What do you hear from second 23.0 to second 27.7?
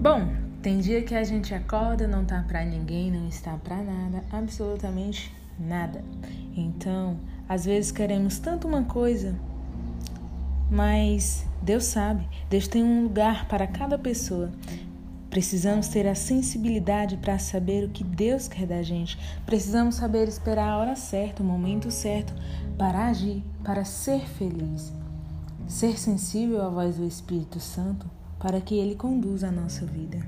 agir, para ser feliz. Ser sensível à voz do Espírito